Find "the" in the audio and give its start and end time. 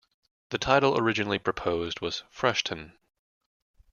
0.49-0.57